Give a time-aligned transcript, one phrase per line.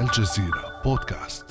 [0.00, 1.44] الجزيرة بودكاست.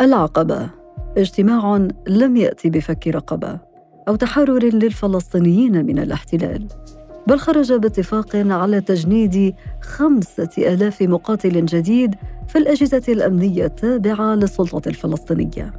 [0.00, 0.70] العقبة.
[1.16, 3.60] اجتماع لم يأتي بفك رقبة
[4.08, 6.68] أو تحرر للفلسطينيين من الاحتلال
[7.26, 12.14] بل خرج باتفاق على تجنيد خمسة آلاف مقاتل جديد
[12.48, 15.72] في الأجهزة الأمنية التابعة للسلطة الفلسطينية.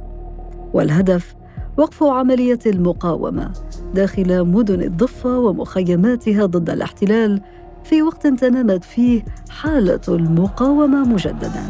[0.72, 1.34] والهدف
[1.78, 3.52] وقف عملية المقاومة
[3.94, 7.40] داخل مدن الضفة ومخيماتها ضد الاحتلال
[7.84, 11.64] في وقت تنامت فيه حالة المقاومة مجددا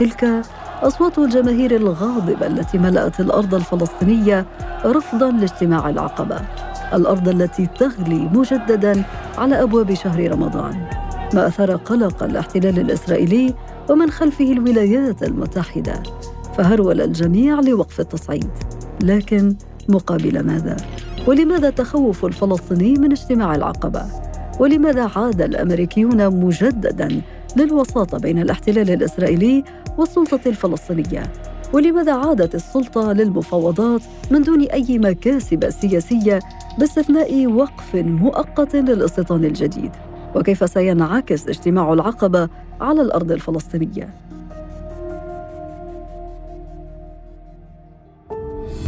[0.00, 0.42] تلك
[0.82, 4.46] أصوات الجماهير الغاضبة التي ملأت الأرض الفلسطينية
[4.84, 6.40] رفضا لاجتماع العقبة
[6.94, 9.04] الأرض التي تغلي مجددا
[9.38, 10.90] على أبواب شهر رمضان
[11.34, 13.54] ما أثار قلق الاحتلال الإسرائيلي
[13.90, 16.02] ومن خلفه الولايات المتحدة
[16.58, 18.50] فهرول الجميع لوقف التصعيد
[19.02, 19.56] لكن
[19.88, 20.76] مقابل ماذا؟
[21.26, 24.27] ولماذا تخوف الفلسطيني من اجتماع العقبة؟
[24.58, 27.22] ولماذا عاد الأمريكيون مجددا
[27.56, 29.64] للوساطة بين الاحتلال الإسرائيلي
[29.98, 31.22] والسلطة الفلسطينية؟
[31.72, 36.38] ولماذا عادت السلطة للمفاوضات من دون أي مكاسب سياسية
[36.78, 39.90] باستثناء وقف مؤقت للاستيطان الجديد؟
[40.34, 42.48] وكيف سينعكس اجتماع العقبة
[42.80, 44.14] على الأرض الفلسطينية؟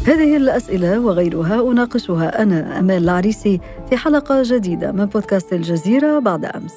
[0.07, 6.75] هذه الأسئلة وغيرها أناقشها أنا أمال العريسي في حلقة جديدة من بودكاست الجزيرة بعد أمس.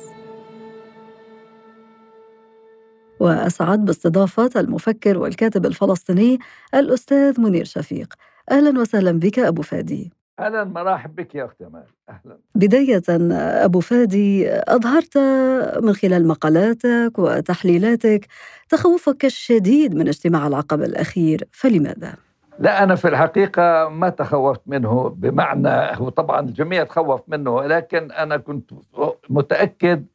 [3.19, 6.39] وأسعد باستضافة المفكر والكاتب الفلسطيني
[6.75, 8.13] الأستاذ منير شفيق.
[8.51, 10.11] أهلا وسهلا بك أبو فادي.
[10.39, 11.83] أهلا مرحب بك يا أخت أمال.
[12.09, 12.37] أهلا.
[12.55, 13.03] بداية
[13.65, 15.17] أبو فادي أظهرت
[15.83, 18.27] من خلال مقالاتك وتحليلاتك
[18.69, 22.15] تخوفك الشديد من اجتماع العقبة الأخير فلماذا؟
[22.59, 28.37] لا أنا في الحقيقة ما تخوفت منه بمعنى هو طبعا الجميع تخوف منه ولكن أنا
[28.37, 28.71] كنت
[29.29, 30.05] متأكد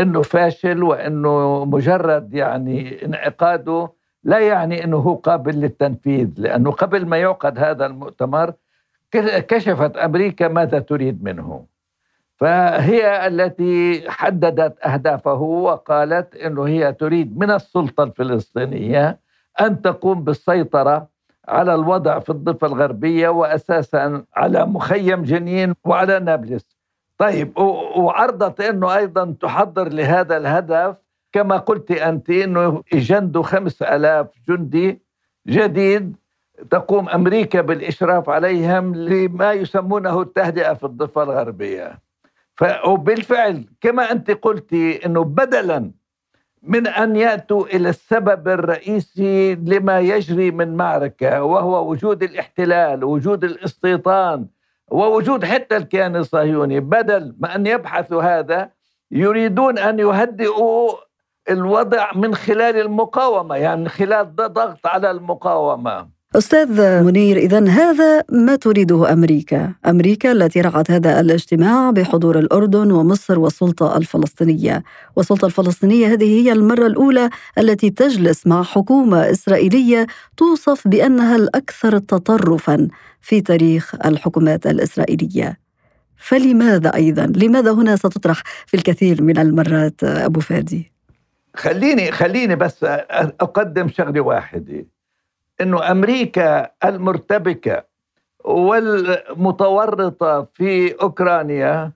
[0.00, 3.92] إنه فاشل وإنه مجرد يعني انعقاده
[4.24, 8.52] لا يعني إنه هو قابل للتنفيذ لأنه قبل ما يعقد هذا المؤتمر
[9.48, 11.66] كشفت أمريكا ماذا تريد منه.
[12.36, 19.18] فهي التي حددت أهدافه وقالت إنه هي تريد من السلطة الفلسطينية
[19.60, 21.08] أن تقوم بالسيطرة
[21.48, 26.76] على الوضع في الضفة الغربية واساسا على مخيم جنين وعلى نابلس.
[27.18, 27.58] طيب
[27.96, 30.96] وعرضت إنه أيضا تحضر لهذا الهدف.
[31.32, 35.02] كما قلت أنت إنه يجندوا خمس آلاف جندي
[35.48, 36.16] جديد
[36.70, 41.98] تقوم أمريكا بالإشراف عليهم لما يسمونه التهدئة في الضفة الغربية.
[42.86, 45.90] وبالفعل كما أنت قلتي إنه بدلا
[46.66, 54.46] من أن يأتوا إلى السبب الرئيسي لما يجري من معركة وهو وجود الاحتلال وجود الاستيطان
[54.90, 56.80] ووجود حتى الكيان الصهيوني.
[56.80, 58.70] بدل ما أن يبحثوا هذا
[59.10, 60.92] يريدون أن يهدئوا
[61.50, 66.08] الوضع من خلال المقاومة يعني من خلال ضغط على المقاومة.
[66.36, 73.38] أستاذ منير إذا هذا ما تريده أمريكا أمريكا التي رعت هذا الاجتماع بحضور الأردن ومصر
[73.38, 74.82] والسلطة الفلسطينية
[75.16, 80.06] والسلطة الفلسطينية هذه هي المرة الأولى التي تجلس مع حكومة إسرائيلية
[80.36, 82.88] توصف بأنها الأكثر تطرفا
[83.20, 85.58] في تاريخ الحكومات الإسرائيلية
[86.16, 90.92] فلماذا أيضا؟ لماذا هنا ستطرح في الكثير من المرات أبو فادي؟
[91.56, 94.93] خليني خليني بس أقدم شغلة واحدة
[95.60, 97.84] إنه أمريكا المرتبكة
[98.44, 101.92] والمتورطة في أوكرانيا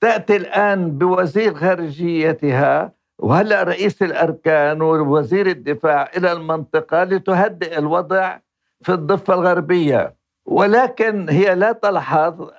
[0.00, 8.38] تأتي الآن بوزير خارجيتها وهلأ رئيس الأركان ووزير الدفاع إلى المنطقة لتهدئ الوضع
[8.82, 10.14] في الضفة الغربية.
[10.46, 12.50] ولكن هي لا تلحظ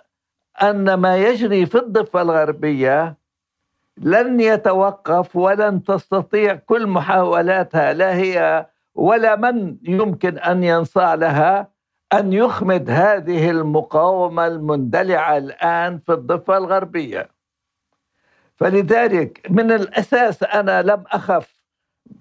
[0.61, 3.17] أن ما يجري في الضفة الغربية
[3.97, 11.67] لن يتوقف ولن تستطيع كل محاولاتها لا هي ولا من يمكن أن ينصاع لها
[12.13, 17.29] أن يخمد هذه المقاومة المندلعة الآن في الضفة الغربية.
[18.55, 21.55] فلذلك من الأساس أنا لم أخف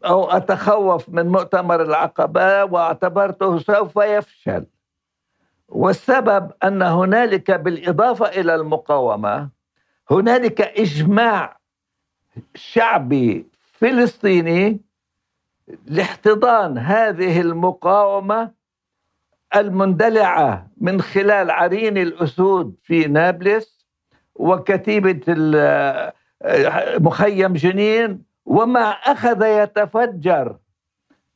[0.05, 4.67] أو أتخوف من مؤتمر العقبة واعتبرته سوف يفشل.
[5.69, 9.49] والسبب أن هنالك بالإضافة إلى المقاومة
[10.11, 11.57] هنالك إجماع
[12.55, 14.81] شعبي فلسطيني
[15.87, 18.51] لاحتضان هذه المقاومة
[19.57, 23.87] المندلعة من خلال عرين الأسود في نابلس
[24.35, 25.21] وكتيبة
[26.99, 30.57] مخيم جنين وما أخذ يتفجر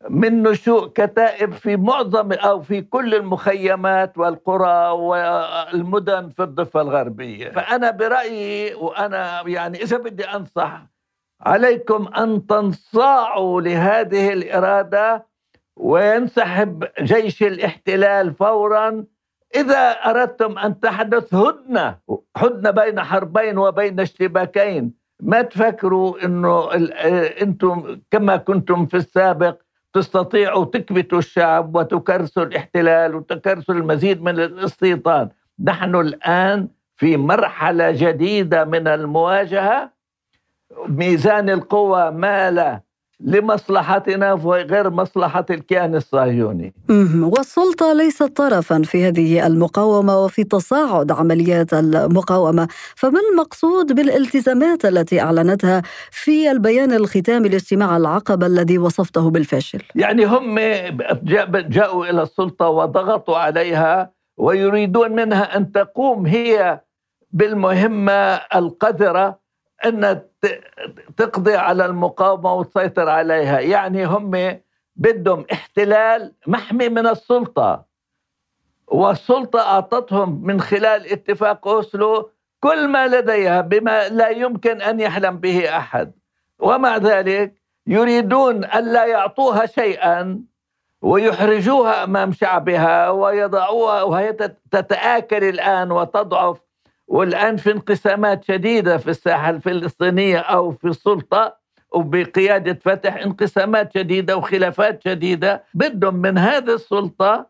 [0.08, 7.50] من نشوء كتائب في معظم أو في كل المخيمات والقرى والمدن في الضفة الغربية.
[7.50, 10.86] فأنا برأيي وأنا يعني إذا بدي أنصح
[11.40, 15.26] عليكم أن تنصاعوا لهذه الإرادة
[15.76, 19.04] وينسحب جيش الاحتلال فورا.
[19.56, 21.98] إذا أردتم أن تحدث هدنة
[22.36, 24.92] هدنة بين حربين وبين اشتباكين
[25.22, 26.68] ما تفكروا إنه
[27.42, 29.56] أنتم كما كنتم في السابق
[29.92, 35.28] تستطيعوا تكبتوا الشعب وتكرسوا الاحتلال وتكرسوا المزيد من الاستيطان.
[35.64, 39.97] نحن الآن في مرحلة جديدة من المواجهة.
[40.88, 42.80] ميزان القوى مال
[43.20, 46.74] لمصلحتنا وغير مصلحة الكيان الصهيوني.
[47.22, 52.68] والسلطة ليست طرفا في هذه المقاومة وفي تصاعد عمليات المقاومة.
[52.96, 60.58] فما المقصود بالالتزامات التي أعلنتها في البيان الختامي لاجتماع العقبة الذي وصفته بالفاشل؟ يعني هم
[61.54, 66.80] جاءوا إلى السلطة وضغطوا عليها ويريدون منها أن تقوم هي
[67.32, 69.38] بالمهمة القذرة
[69.84, 70.20] أن
[71.16, 73.60] تقضي على المقاومة وتسيطر عليها.
[73.60, 74.58] يعني هم
[74.96, 77.84] بدهم احتلال محمي من السلطة.
[78.88, 82.30] والسلطة أعطتهم من خلال اتفاق أوسلو
[82.60, 86.12] كل ما لديها بما لا يمكن أن يحلم به أحد.
[86.58, 87.54] ومع ذلك
[87.86, 90.40] يريدون ألا يعطوها شيئا
[91.02, 94.32] ويحرجوها أمام شعبها ويضعوها وهي
[94.70, 96.60] تتآكل الآن وتضعف
[97.08, 101.56] والآن في انقسامات شديدة في الساحة الفلسطينية أو في السلطة
[101.92, 107.46] وبقيادة فتح انقسامات شديدة وخلافات شديدة بدهم من هذه السلطة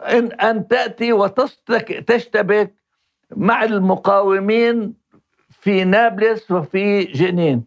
[0.00, 2.74] إن أن تأتي وتشتبك
[3.36, 4.94] مع المقاومين
[5.50, 7.64] في نابلس وفي جنين.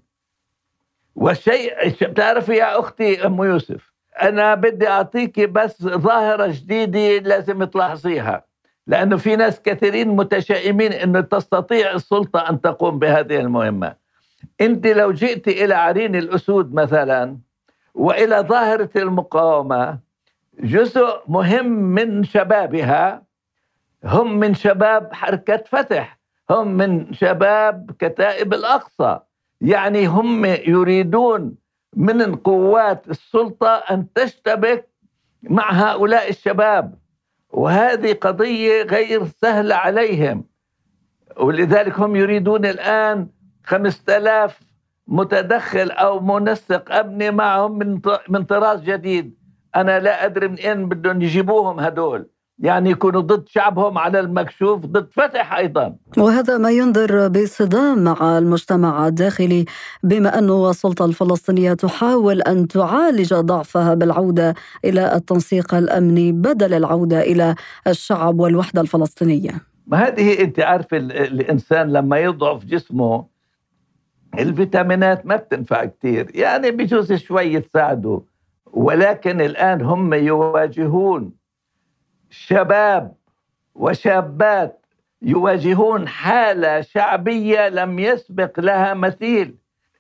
[1.15, 8.49] والشيء بتعرفي يا أختي أم يوسف أنا بدي أعطيكي بس ظاهرة جديدة لازم تلاحظيها.
[8.87, 13.95] لأنه في ناس كثيرين متشائمين أنه تستطيع السلطة أن تقوم بهذه المهمة.
[14.61, 17.37] أنت لو جئت إلى عرين الأسود مثلا
[17.93, 19.99] وإلى ظاهرة المقاومة
[20.59, 23.23] جزء مهم من شبابها
[24.03, 29.19] هم من شباب حركة فتح هم من شباب كتائب الأقصى.
[29.61, 31.55] يعني هم يريدون
[31.95, 34.89] من قوات السلطة أن تشتبك
[35.43, 36.95] مع هؤلاء الشباب.
[37.50, 40.46] وهذه قضية غير سهلة عليهم.
[41.38, 43.28] ولذلك هم يريدون الآن
[43.63, 44.60] خمسة آلاف
[45.07, 49.38] متدخل أو منسق أبني معهم من طراز جديد.
[49.75, 52.30] أنا لا أدري من أين بدهم يجيبوهم هدول.
[52.59, 55.95] يعني يكونوا ضد شعبهم على المكشوف ضد فتح أيضا.
[56.17, 59.65] وهذا ما ينذر بصدام مع المجتمع الداخلي
[60.03, 64.53] بما أن السلطة الفلسطينية تحاول أن تعالج ضعفها بالعودة
[64.85, 67.56] إلى التنسيق الأمني بدل العودة إلى
[67.88, 69.51] الشعب والوحدة الفلسطينية.
[69.88, 73.25] ما هذه أنت عارفة الإنسان لما يضعف جسمه
[74.39, 78.21] الفيتامينات ما بتنفع كثير يعني بجوز شوي تساعده
[78.73, 81.38] ولكن الآن هم يواجهون.
[82.29, 83.13] شباب
[83.75, 84.85] وشابات
[85.21, 89.55] يواجهون حالة شعبية لم يسبق لها مثيل.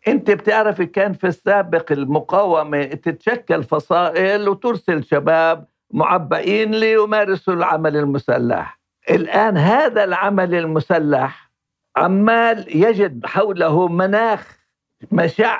[0.07, 8.79] انت بتعرفي كان في السابق المقاومة تتشكل فصائل وترسل شباب معبئين ليمارسوا العمل المسلح.
[9.09, 11.51] الآن هذا العمل المسلح
[11.97, 14.59] عمال يجد حوله مناخ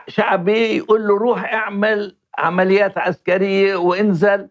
[0.07, 4.47] شعبي يقول له روح اعمل عمليات عسكرية وانزل.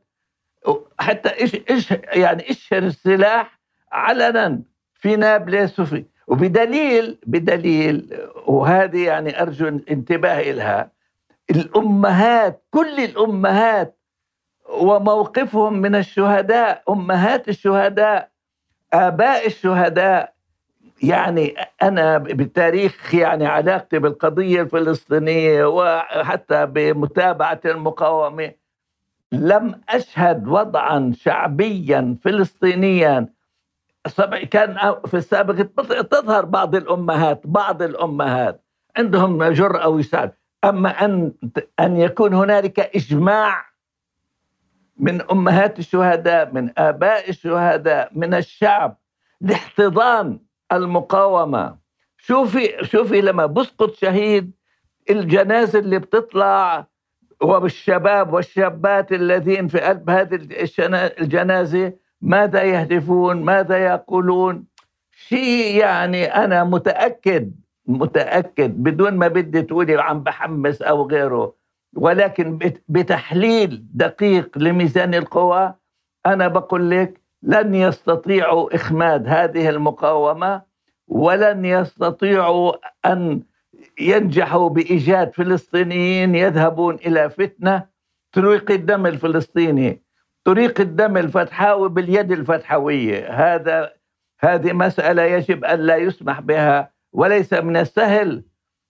[0.98, 3.60] حتى إيش إيش يعني إشهر السلاح
[3.92, 4.62] علنا
[4.94, 10.90] في نابلس وفي وبدليل بدليل وهذه يعني أرجو انتباه لها
[11.50, 13.98] الأمهات كل الأمهات
[14.68, 18.30] وموقفهم من الشهداء أمهات الشهداء
[18.92, 20.34] آباء الشهداء
[21.02, 28.52] يعني أنا بالتاريخ يعني علاقتي بالقضية الفلسطينية وحتى بمتابعة المقاومة
[29.32, 33.28] لم أشهد وضعا شعبيا فلسطينيا.
[34.50, 35.54] كان في السابق
[36.02, 38.64] تظهر بعض الأمهات بعض الأمهات.
[38.96, 40.32] عندهم جرأة ويساعد
[40.64, 41.32] أما أن
[41.80, 43.64] أن يكون هنالك إجماع
[44.96, 48.96] من أمهات الشهداء من آباء الشهداء من الشعب
[49.40, 50.40] لاحتضان
[50.72, 51.76] المقاومة.
[52.18, 54.52] شوفي شوفي لما بسقط شهيد
[55.10, 56.86] الجنازة اللي بتطلع
[57.42, 60.34] وبالشباب والشابات الذين في قلب هذه
[61.20, 64.64] الجنازة ماذا يهدفون؟ ماذا يقولون؟
[65.10, 67.52] شيء يعني أنا متأكد
[67.86, 71.54] متأكد بدون ما بدي تقولي عم بحمس أو غيره
[71.96, 75.74] ولكن بتحليل دقيق لميزان القوى
[76.26, 80.62] أنا بقول لك لن يستطيعوا إخماد هذه المقاومة
[81.08, 82.72] ولن يستطيعوا
[83.06, 83.42] أن
[84.00, 87.86] ينجحوا بإيجاد فلسطينيين يذهبون إلى فتنة
[88.32, 90.02] تريق الدم الفلسطيني
[90.44, 93.92] تريق الدم الفتحاوي باليد الفتحويه هذا
[94.40, 98.44] هذه مسألة يجب أن لا يسمح بها وليس من السهل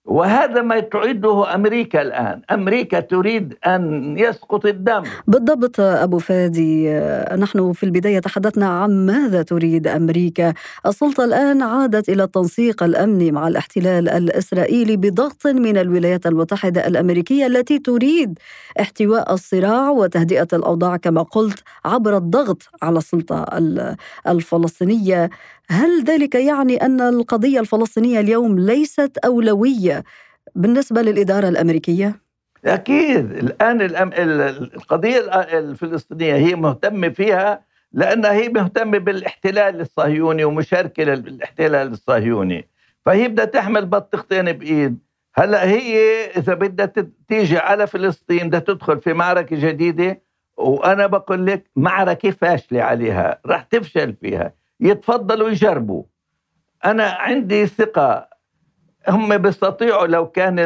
[0.09, 5.03] وهذا ما تعده أمريكا الآن، أمريكا تريد أن يسقط الدم.
[5.27, 6.91] بالضبط أبو فادي،
[7.37, 10.55] نحن في البداية تحدثنا عن ماذا تريد أمريكا،
[10.87, 17.79] السلطة الآن عادت إلى التنسيق الامني مع الاحتلال الإسرائيلي بضغط من الولايات المتحدة الأمريكية التي
[17.79, 18.39] تريد
[18.81, 23.47] احتواء الصراع وتهدئة الأوضاع كما قلت عبر الضغط على السلطة
[24.29, 25.31] الفلسطينية.
[25.71, 29.98] هل ذلك يعني أن القضية الفلسطينية اليوم ليست أولوية
[30.55, 32.21] بالنسبة للإدارة الأمريكية؟
[32.65, 33.33] أكيد.
[33.33, 35.19] الآن القضية
[35.59, 37.61] الفلسطينية هي مهتمة فيها
[37.93, 42.69] لانها هي مهتمة بالاحتلال الصهيوني ومشاركة بالاحتلال الصهيوني.
[43.07, 44.99] فهي بدها تحمل بطيختين بإيد.
[45.35, 46.93] هلأ هي إذا بدها
[47.29, 50.23] تيجي على فلسطين بدها تدخل في معركة جديدة.
[50.57, 54.53] وأنا بقول لك معركة فاشلة عليها راح تفشل فيها.
[54.81, 56.03] يتفضلوا يجربوا.
[56.85, 58.28] أنا عندي ثقة
[59.09, 60.59] هم بيستطيعوا لو كان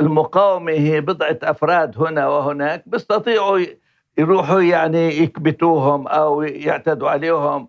[0.00, 3.58] المقاومة هي بضعة أفراد هنا وهناك بيستطيعوا
[4.18, 7.68] يروحوا يعني يكبتوهم أو يعتدوا عليهم.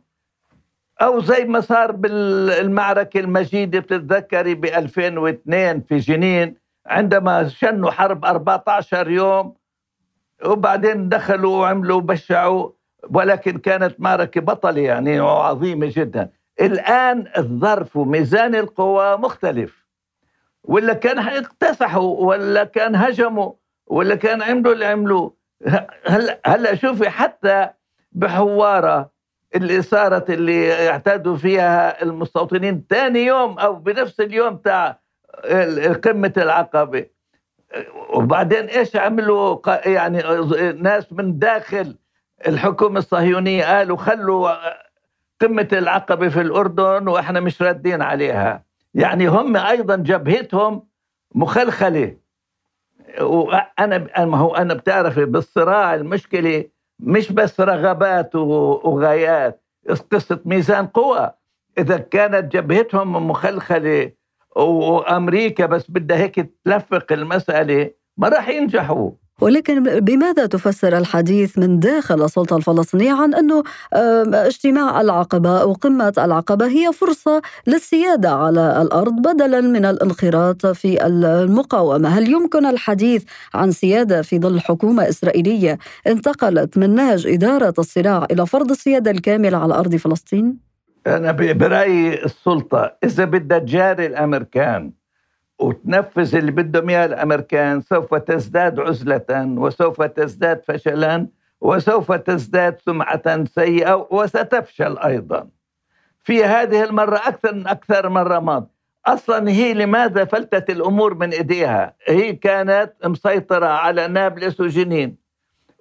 [1.02, 9.10] أو زي ما صار بالمعركة المجيدة بتتذكري ب 2002 في جنين عندما شنوا حرب 14
[9.10, 9.54] يوم
[10.46, 12.70] وبعدين دخلوا وعملوا بشعوا
[13.10, 16.30] ولكن كانت معركة بطلة يعني عظيمة جدا.
[16.62, 19.88] الآن الظرف وميزان القوى مختلف.
[20.64, 23.54] ولا كان اكتسحوا ولا كان هجموا
[23.88, 25.36] ولا كان عملوا اللي عملوه.
[26.06, 27.70] هلا هلا شوفي حتى
[28.12, 29.12] بحوارة
[29.56, 35.00] اللي صارت اللي اعتادوا فيها المستوطنين ثاني يوم أو بنفس اليوم تاع
[36.04, 37.06] قمة العقبة؟
[38.14, 40.24] وبعدين إيش عملوا يعني
[40.82, 41.96] ناس من داخل
[42.48, 44.52] الحكومة الصهيونية قالوا خلوا
[45.42, 48.64] قمة العقبة في الأردن وإحنا مش ردين عليها.
[48.94, 50.88] يعني هم أيضا جبهتهم
[51.36, 52.18] مخلخلة.
[53.22, 56.66] وأنا ما هو أنا بتعرفي بالصراع المشكلة
[57.00, 59.64] مش بس رغبات وغايات
[60.12, 61.32] قصة ميزان قوى
[61.78, 64.12] إذا كانت جبهتهم مخلخلة
[64.56, 69.12] وأمريكا بس بدها هيك تلفق المسألة ما راح ينجحوا.
[69.42, 73.64] ولكن بماذا تفسر الحديث من داخل السلطة الفلسطينية عن أنه
[74.34, 82.10] اجتماع العقبة أو قمة العقبة هي فرصة للسيادة على الأرض بدلا من الانخراط في المقاومة
[82.10, 88.46] هل يمكن الحديث عن سيادة في ظل حكومة إسرائيلية انتقلت من نهج إدارة الصراع إلى
[88.46, 90.58] فرض السيادة الكاملة على أرض فلسطين؟
[91.08, 94.92] أنا برأيي السلطة إذا بدها تجاري الأمريكان
[95.62, 99.26] وتنفذ اللي بدهم إياه الأمريكان سوف تزداد عزلة
[99.58, 101.28] وسوف تزداد فشلا
[101.62, 105.48] وسوف تزداد سمعة سيئة وستفشل أيضا.
[106.24, 108.70] في هذه المرة أكثر من أكثر مره ماض
[109.06, 115.18] أصلا هي لماذا فلتت الأمور من إيديها؟ هي كانت مسيطرة على نابلس وجنين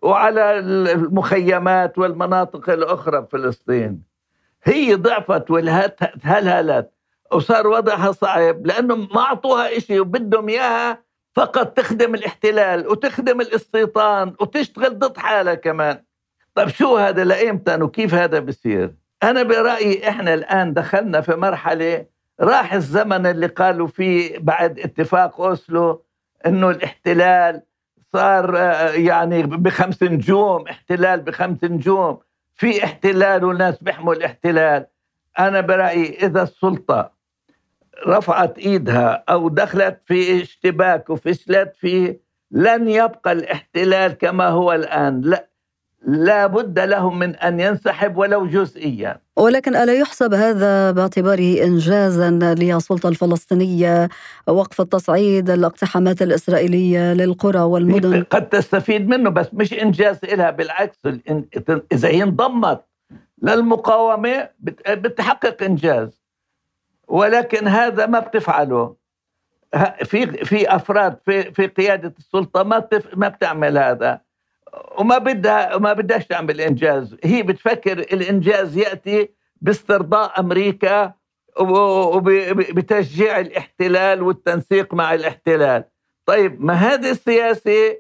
[0.03, 4.03] وعلى المخيمات والمناطق الأخرى بفلسطين
[4.65, 6.91] هي ضعفت والهلهلت
[7.33, 14.99] وصار وضعها صعب لأنه ما أعطوها شيء وبدهم إياها فقط تخدم الاحتلال وتخدم الاستيطان وتشتغل
[14.99, 16.03] ضد حالها كمان.
[16.55, 22.07] طيب شو هذا؟ لأيمتى؟ وكيف هذا بصير أنا برأيي إحنا الآن دخلنا في مرحلة
[22.41, 26.05] راح الزمن اللي قالوا فيه بعد اتفاق أوسلو
[26.47, 27.63] إنه الاحتلال
[28.13, 32.19] صار آه، يعني بخمس نجوم احتلال بخمس نجوم
[32.55, 34.87] في احتلال وناس بيحموا الاحتلال.
[35.39, 37.20] أنا برأيي إذا السلطة
[38.07, 45.21] رفعت ايدها أو دخلت في اشتباك وفشلت فيه لن يبقى الاحتلال كما هو الآن.
[45.21, 45.51] لا
[46.07, 49.21] لا بد لهم من أن ينسحب ولو جزئيا.
[49.37, 54.09] ولكن ألا يحسب هذا باعتباره انجازا للسلطه الفلسطينية
[54.47, 60.99] وقف التصعيد الاقتحامات الإسرائيلية للقرى والمدن؟ قد تستفيد منه بس مش إنجاز لها بالعكس
[61.93, 62.81] إذا هي انضمت
[63.43, 64.49] للمقاومة
[64.89, 66.20] بتحقق إنجاز.
[67.11, 68.97] ولكن هذا ما بتفعله.
[70.05, 74.21] في في أفراد في في قيادة السلطة ما ما بتعمل هذا.
[74.99, 77.17] وما بدها ما بدهاش تعمل إنجاز.
[77.25, 79.29] هي بتفكر الإنجاز يأتي
[79.61, 81.13] باسترضاء أمريكا
[81.61, 85.85] وبتشجيع الاحتلال والتنسيق مع الاحتلال.
[86.27, 87.97] طيب ما هذه السياسة؟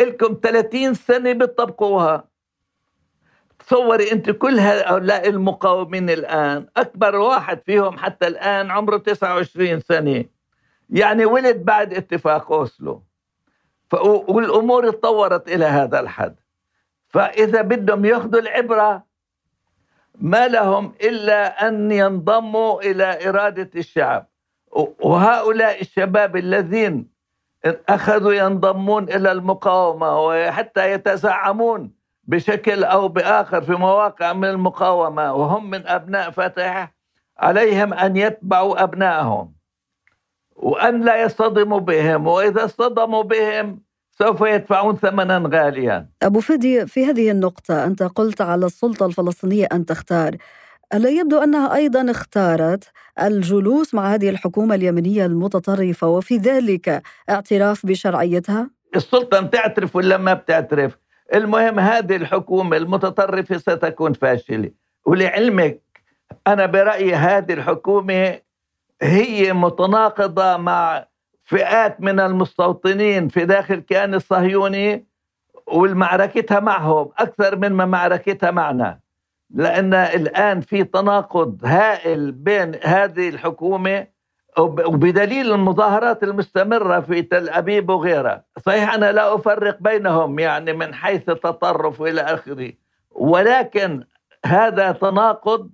[0.00, 2.28] لكم 30 سنة بتطبقوها.
[3.66, 6.66] تصوري أنت كل هؤلاء المقاومين الآن.
[6.76, 10.24] أكبر واحد فيهم حتى الآن عمره 29 سنة.
[10.90, 13.02] يعني ولد بعد اتفاق أوسلو.
[14.28, 16.36] والأمور تطورت إلى هذا الحد.
[17.08, 19.04] فإذا بدهم يأخذوا العبرة
[20.14, 24.26] ما لهم إلا أن ينضموا إلى إرادة الشعب.
[25.00, 27.14] وهؤلاء الشباب الذين
[27.88, 35.86] أخذوا ينضمون إلى المقاومة وحتى يتزعمون بشكل أو بآخر في مواقع من المقاومة وهم من
[35.86, 36.94] أبناء فتح
[37.38, 39.52] عليهم أن يتبعوا أبنائهم
[40.56, 43.80] وأن لا يصطدموا بهم وإذا اصطدموا بهم
[44.18, 46.08] سوف يدفعون ثمنا غاليا.
[46.22, 50.36] أبو فدي في هذه النقطة أنت قلت على السلطة الفلسطينية أن تختار.
[50.94, 52.84] ألا يبدو أنها أيضا اختارت
[53.22, 60.98] الجلوس مع هذه الحكومة اليمنية المتطرفة وفي ذلك اعتراف بشرعيتها؟ السلطة بتعترف ولا ما بتعترف؟
[61.34, 64.70] المهم هذه الحكومة المتطرفة ستكون فاشلة.
[65.06, 65.80] ولعلمك
[66.46, 68.38] أنا برأيي هذه الحكومة
[69.02, 71.06] هي متناقضة مع
[71.44, 75.06] فئات من المستوطنين في داخل الكيان الصهيوني
[75.66, 79.00] والمعركتها معهم أكثر من ما معركتها معنا.
[79.50, 84.06] لأن الآن في تناقض هائل بين هذه الحكومة
[84.58, 91.28] وبدليل المظاهرات المستمرة في تل أبيب وغيرها صحيح أنا لا أفرق بينهم يعني من حيث
[91.28, 92.72] التطرف إلى آخره.
[93.10, 94.04] ولكن
[94.46, 95.70] هذا تناقض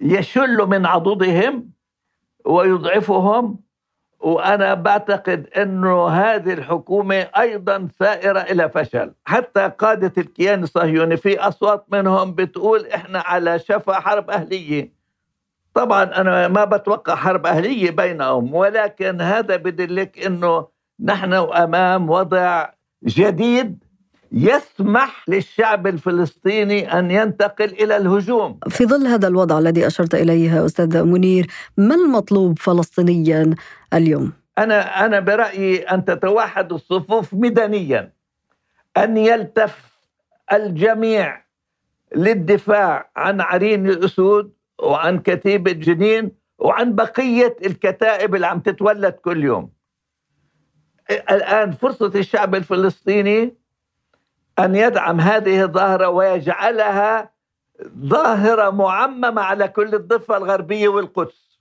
[0.00, 1.70] يشل من عضدهم
[2.44, 3.58] ويضعفهم
[4.20, 9.12] وأنا بعتقد أنه هذه الحكومة أيضا سائرة إلى فشل.
[9.24, 14.99] حتى قادة الكيان الصهيوني في أصوات منهم بتقول إحنا على شفا حرب أهلية.
[15.80, 20.66] طبعا أنا ما بتوقع حرب أهلية بينهم ولكن هذا بدلك أنه
[21.00, 22.70] نحن أمام وضع
[23.04, 23.84] جديد
[24.32, 28.58] يسمح للشعب الفلسطيني أن ينتقل إلى الهجوم.
[28.68, 31.46] في ظل هذا الوضع الذي أشرت إليه أستاذ منير،
[31.76, 33.54] ما المطلوب فلسطينيا
[33.94, 38.12] اليوم؟ أنا أنا برأيي أن تتوحد الصفوف مدنيا
[38.96, 39.78] أن يلتف
[40.52, 41.44] الجميع
[42.16, 49.72] للدفاع عن عرين الأسود وعن كتيبه جنين وعن بقية الكتائب اللي عم تتولد كل يوم.
[51.10, 53.54] الآن فرصة الشعب الفلسطيني
[54.58, 57.30] أن يدعم هذه الظاهرة ويجعلها
[57.98, 61.60] ظاهرة معممة على كل الضفة الغربية والقدس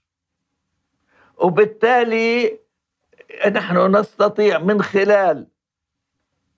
[1.37, 2.59] وبالتالي
[3.51, 5.47] نحن نستطيع من خلال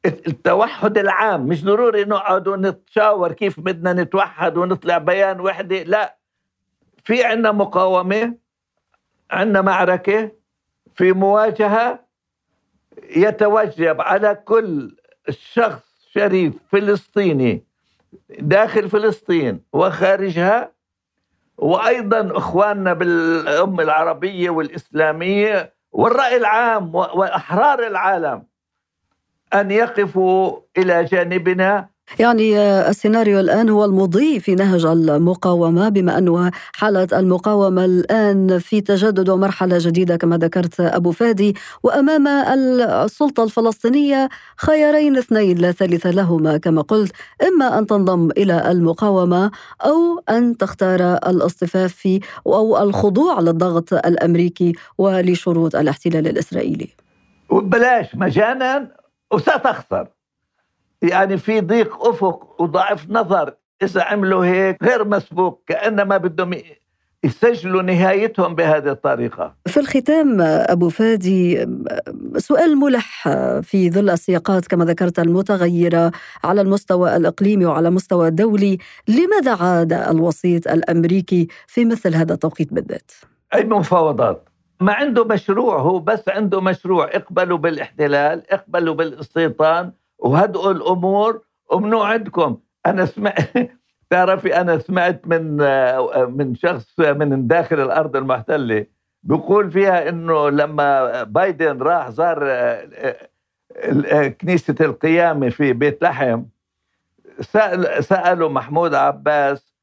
[0.05, 6.17] التوحد العام مش ضروري نقعد ونتشاور كيف بدنا نتوحد ونطلع بيان وحده لا
[7.03, 8.35] في عندنا مقاومة
[9.31, 10.31] عندنا معركة
[10.95, 12.05] في مواجهة
[13.15, 14.95] يتوجب على كل
[15.29, 15.83] الشخص
[16.13, 17.63] شريف فلسطيني
[18.39, 20.71] داخل فلسطين وخارجها
[21.57, 28.43] وأيضا إخواننا بالامه العربية والإسلامية والرأي العام وأحرار العالم
[29.53, 31.89] أن يقفوا إلى جانبنا.
[32.19, 39.29] يعني السيناريو الآن هو المضي في نهج المقاومة بما أنه حالة المقاومة الآن في تجدد
[39.29, 41.55] ومرحلة جديدة كما ذكرت أبو فادي.
[41.83, 47.11] وأمام السلطة الفلسطينية خيارين اثنين لا ثالث لهما كما قلت
[47.47, 49.51] إما أن تنضم إلى المقاومة
[49.85, 56.89] أو أن تختار الاصطفاف أو الخضوع للضغط الأمريكي ولشروط الاحتلال الإسرائيلي.
[57.49, 58.91] وبلاش مجانا
[59.33, 60.07] وستخسر.
[61.01, 63.53] يعني في ضيق أفق وضعف نظر.
[63.83, 66.53] إذا عملوا هيك غير مسبوق كأنما بدهم
[67.23, 69.55] يسجلوا نهايتهم بهذه الطريقة.
[69.67, 71.67] في الختام أبو فادي
[72.37, 73.29] سؤال ملح
[73.61, 76.11] في ظل السياقات كما ذكرت المتغيرة
[76.43, 78.77] على المستوى الإقليمي وعلى مستوى الدولي.
[79.07, 83.11] لماذا عاد الوسيط الأمريكي في مثل هذا التوقيت بالذات؟
[83.53, 87.05] أي مفاوضات؟ ما عنده مشروع هو بس عنده مشروع.
[87.05, 93.49] اقبلوا بالإحتلال اقبلوا بالإستيطان وهدؤوا الأمور ومنو عندكم أنا سمعت
[94.09, 95.57] تعرفي أنا سمعت من
[96.37, 98.85] من شخص من داخل الأرض المحتلة
[99.23, 102.39] بيقول فيها إنه لما بايدن راح زار
[104.41, 106.43] كنيسة القيامة في بيت لحم
[107.39, 109.73] سأل سألوا محمود عباس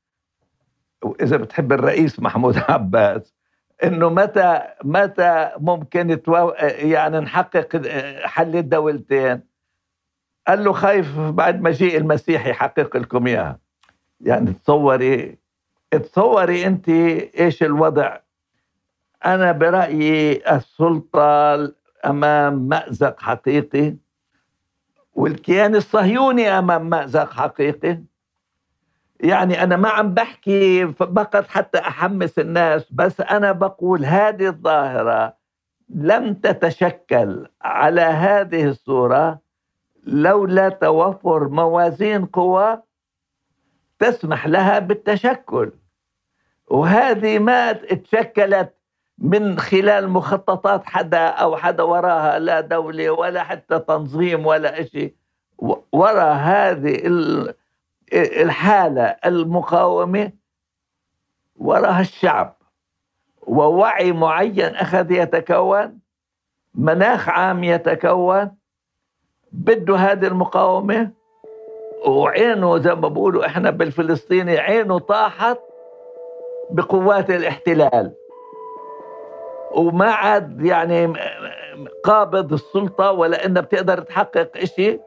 [1.03, 3.35] وإذا بتحب الرئيس محمود عباس
[3.85, 6.21] إنه متى متى ممكن
[6.63, 7.87] يعني نحقق
[8.25, 9.48] حل الدولتين؟
[10.49, 13.59] قال له خايف بعد مجيء المسيح يحقق لكم إياها.
[14.21, 15.39] يعني تصوري
[15.91, 18.17] تصوري أنت إيش الوضع.
[19.27, 21.55] أنا برأيي السلطة
[22.07, 23.97] أمام مأزق حقيقي
[25.15, 27.99] والكيان الصهيوني أمام مأزق حقيقي.
[29.21, 35.35] يعني أنا ما عم بحكي فقط حتى أحمس الناس بس أنا بقول هذه الظاهرة
[35.89, 39.48] لم تتشكل على هذه الصورة.
[40.09, 42.83] لولا توفر موازين قوى
[43.99, 45.73] تسمح لها بالتشكل.
[46.69, 48.75] وهذه ما تشكلت
[49.19, 55.15] من خلال مخططات حدا أو حدا وراها لا دولة ولا حتى تنظيم ولا شيء
[55.93, 57.03] وراء هذه
[58.13, 60.33] الحالة المقاومة
[61.57, 62.57] وراها الشعب.
[63.47, 65.99] ووعي معين أخذ يتكون
[66.75, 68.58] مناخ عام يتكون
[69.53, 71.11] بده هذه المقاومة؟
[72.07, 75.59] وعينه زي ما بقولوا إحنا بالفلسطيني عينه طاحت
[76.71, 78.13] بقوات الاحتلال.
[79.75, 81.13] وما عاد يعني
[82.05, 85.01] قابض السلطة ولا إنها بتقدر تحقق إشي.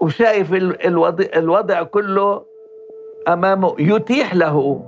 [0.00, 2.44] وشايف الوضع, الوضع كله
[3.28, 4.82] أمامه يتيح له.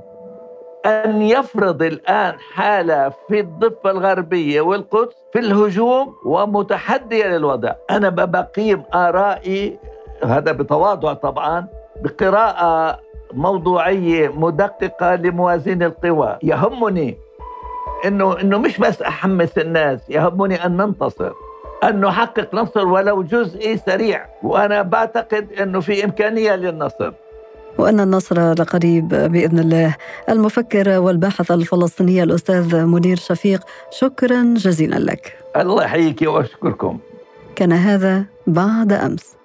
[0.87, 7.73] أن يفرض الآن حالة في الضفة الغربية والقدس في الهجوم ومتحدية للوضع.
[7.91, 9.79] أنا بقيم آرائي
[10.25, 11.67] هذا بتواضع طبعا
[12.01, 13.01] بقراءة
[13.33, 16.39] موضوعية مدققة لموازين القوى.
[16.43, 17.19] يهمني
[18.07, 21.33] إنه إنه مش بس أحمس الناس يهمني أن ننتصر
[21.85, 24.27] أن نحقق نصر ولو جزئي سريع.
[24.43, 27.13] وأنا بعتقد إنه في إمكانية للنصر.
[27.79, 29.97] وأن النصر لقريب بإذن الله.
[30.29, 33.61] المفكر والباحث الفلسطيني الأستاذ منير شفيق
[33.91, 35.39] شكرا جزيلا لك.
[35.57, 36.99] الله يحييك وأشكركم.
[37.57, 39.37] كان هذا بعد أمس.